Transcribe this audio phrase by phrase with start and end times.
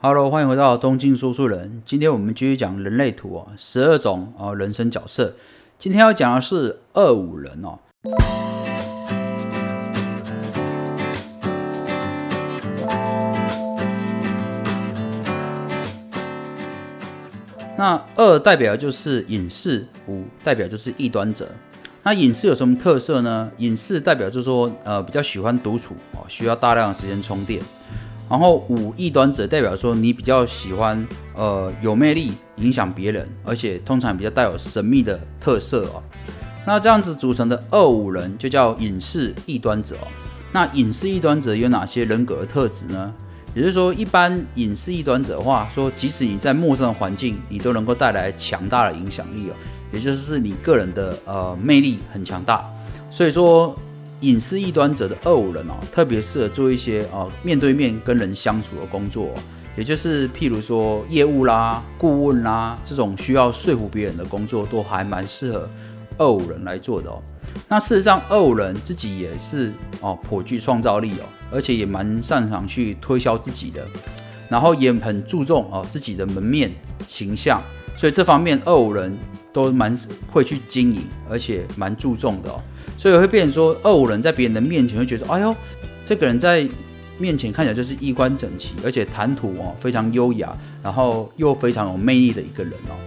[0.00, 1.82] Hello，欢迎回到东京说书人。
[1.84, 5.34] 今天我们继续讲人类图哦，十二种哦人生角色。
[5.76, 7.80] 今天要讲的是二五人哦。
[17.76, 21.50] 那二代表就是隐士，五代表就是异端者。
[22.04, 23.50] 那隐士有什么特色呢？
[23.56, 27.60] 隐士代表就是说，呃，比较喜欢独处哦，需要大量的时间充电。
[28.30, 36.02] 然后五异端者代表说，你比较喜欢呃有魅力，影响别人，而且通常比较带有神秘的特色哦。
[36.66, 40.08] 那这样子组成的二五人就叫隐士异端者哦。
[40.52, 43.14] 那隐士异端者有哪些人格特质呢？
[43.54, 49.54] 也就是说，一般隐士异端者的话说，即使你在陌生的环境，你都能够带来强大的影响力哦。
[49.90, 52.62] 也就是你个人的呃魅力很强大，
[53.10, 53.74] 所以说。
[54.20, 59.32] 隐私异端者的二五人哦，特别适合做一些哦面对面跟人相处的工作，
[59.76, 65.68] 也就是譬如说业务啦、顾问啦这种需要说服别人的工作，都还蛮适合
[66.16, 67.22] 二五人来做的哦。
[67.68, 73.86] 那事实上，二五人自己也是哦颇具创造力哦，而且也蛮擅长去推销自己的，
[74.48, 76.70] 然后也很注重哦自己的门面
[77.06, 77.62] 形象，
[77.94, 79.16] 所以这方面二五人
[79.52, 79.96] 都蛮
[80.30, 82.60] 会去经营，而且蛮注重的哦。
[82.98, 85.54] 所以会变成说，二五人在别人的面前会觉得，哎呦，
[86.04, 86.68] 这个人在
[87.16, 92.98] 面前看起来就是衣冠整齐，而且谈吐哦非常优雅，然后又非常有魅力的一个人哦。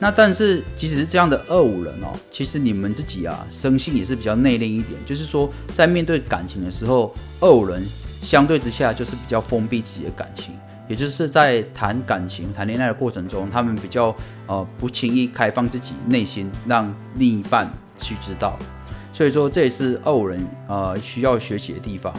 [0.00, 7.86] 那但是即使是这样的二五人哦，其实你们自己啊，生性也是比较内敛一点，就是说在面对感情的时候，二五人
[8.20, 10.54] 相对之下就是比较封闭自己的感情，
[10.88, 14.14] 也就是在谈感情、谈恋爱的过程中，他们比较
[14.46, 18.58] 呃不轻易开放自己内心，让另一半去知道。
[19.20, 22.10] 所以说，这也是二五人呃需要学习的地方。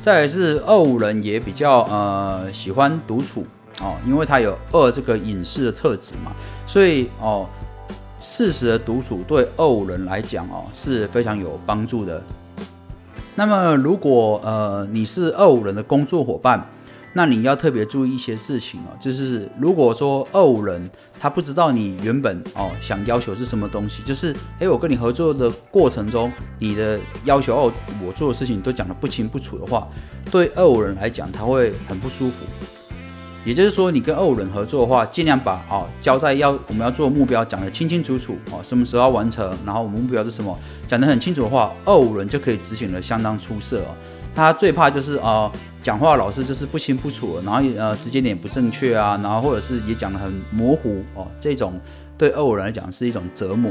[0.00, 3.46] 再来是二五人也比较呃喜欢独处
[3.80, 6.32] 哦，因为他有二这个隐士的特质嘛，
[6.66, 7.46] 所以哦
[8.20, 12.20] 适时的独处对二五人来讲哦是非常有帮助的。
[13.36, 16.68] 那么如果呃你是二五人的工作伙伴，
[17.16, 27.72] 那你要特别注意一些事情哦，就是如果说二五人他不知道你原本哦想要求是什么东西，就是诶，我跟你合作的过程中，你的要求哦
[28.04, 29.86] 我做的事情都讲得不清不楚的话，
[30.28, 32.44] 对二五人来讲他会很不舒服。
[33.44, 40.58] 也就是说，你跟二五人合作的话，尽量把哦交代要我们要做的目标讲得清清楚楚哦，什么时候要完成，然后我们目标是什么，
[40.88, 43.94] 讲得很清楚的话，二五人就可以执行的相当出色哦。
[44.34, 45.48] 他最怕就是啊。
[45.84, 51.78] 讲话老是就是不清不楚，然后呃时间点不正确啊，然后或者是也讲的很模糊哦，这种
[52.16, 53.70] 对二人来讲是一种折磨。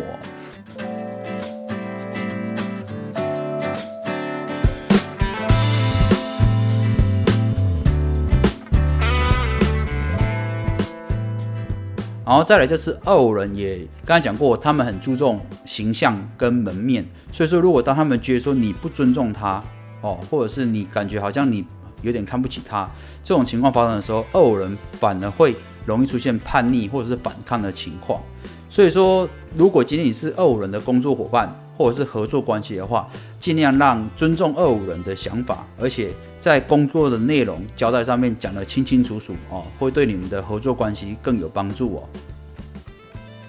[12.24, 19.64] 然后再来就是二五人也刚才讲过，他们很注重形象跟门面，所以说如果当他们觉得说你不尊重他
[20.02, 21.66] 哦，或者是你感觉好像你。
[22.04, 22.88] 有点看不起他，
[23.24, 25.56] 这种情况发生的时候，二五人反而会
[25.86, 28.22] 容易出现叛逆或者是反抗的情况。
[28.70, 33.08] 所以说，如果仅仅是二五人的工作伙伴或者是合作关系的话，
[33.40, 42.04] 尽量让尊重二五人的想法，而且在工作的内容交代上面讲得清清楚楚哦，会对你们的合作关系更有帮助哦。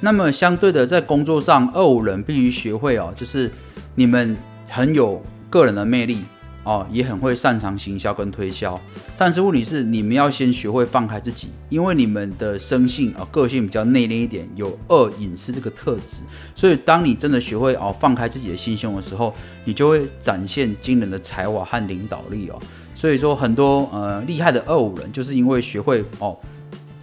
[0.00, 3.50] 那么相对的，在工作上，二五人必须学会哦，就是
[3.94, 4.36] 你们
[4.68, 6.24] 很有个人的魅力。
[6.64, 8.80] 哦，也很会擅长行销跟推销，
[9.18, 16.22] 但是问题是你们要先学会放开自己，因为你们的生性啊个性比较内敛一点，有二隐私这个特质，
[16.54, 22.58] 所以当你真的学会哦放开自己的心胸的时候，你就会展现惊人的才华和领导力哦。
[22.94, 26.34] 所以说很多呃厉害的二五人就是因为学会哦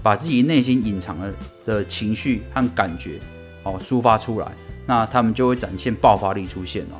[0.01, 1.33] 把自己内心隐藏的
[1.65, 3.19] 的情绪和感觉
[3.61, 4.47] 哦抒发出来，
[4.87, 6.97] 那他们就会展现爆发力出现哦。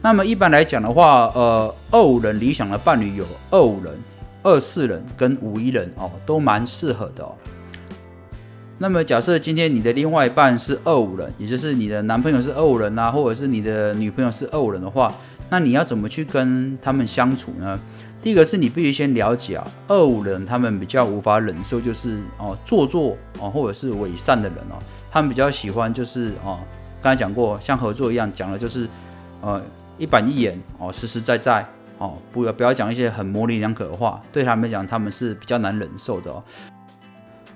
[0.00, 3.98] 那么一般来讲的话，呃，二五人理想的伴侣有二五人、
[4.44, 7.34] 二四人跟五一人哦，都蛮适合的哦。
[8.78, 15.12] 那么假设今天你的另外一半是二五人，也就是你的男朋友是二五人啊，或者是你的女朋友是二五人的话，
[15.50, 17.76] 那你要怎么去跟他们相处呢？
[18.22, 24.78] 第一个是你必须先了解啊，二五人他们比较无法忍受就是哦做作哦或者是伪善的人哦，
[25.10, 26.60] 他们比较喜欢就是哦，
[27.02, 28.88] 刚才讲过像合作一样讲的就是
[29.40, 29.60] 呃。
[29.98, 31.66] 一板一眼哦，实实在在
[31.98, 36.42] 哦，不要不要讲一些很模棱两可的话，对他们讲他们是比较难忍受的哦。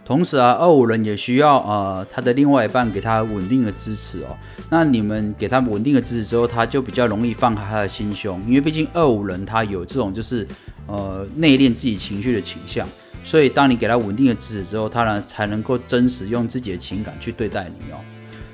[0.04, 4.36] 同时啊，二五人也需要呃他的另外一半给他稳定的支持哦。
[4.68, 10.46] 那你们给他稳定的支持之后，他就比较容易放开他的心胸，因为毕竟二五人他有这种就是
[10.88, 12.86] 呃内敛自己情绪的倾向，
[13.22, 17.96] 所以当你给他稳定的支持之后，他呢才能够真实用自己的情感去对待你哦。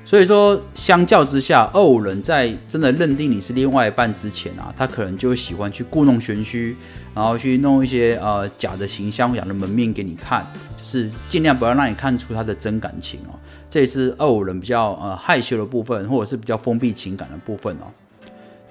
[0.09, 6.75] 所以说，相较之下，二五人在真的认定你是另外一半之前啊，他可能就喜欢去故弄玄虚，
[7.13, 13.37] 然后去弄一些呃假的形象、假的门面给你看，就是尽量不要让你看出他的真感情哦。
[13.69, 17.85] 这也是二五人比较呃害羞的部分，或者是比较封闭情感的部分哦。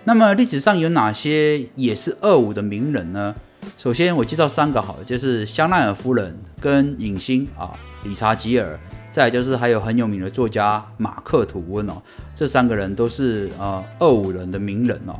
[0.02, 3.32] 那么历史上有哪些也是二五的名人呢？
[3.76, 8.76] 首先我介绍三个好，就是香奈儿夫人跟影星啊理查吉尔。
[9.18, 11.94] 再就是还有很有名的作家马克吐温哦，
[12.36, 15.18] 这三个人都是呃二五人的名人哦。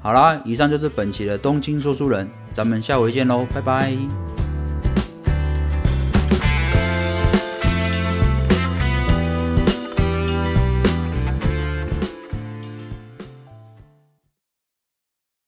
[0.00, 4.35] 好啦，以上就是本期的东京说书人，咱们下回见喽，拜拜。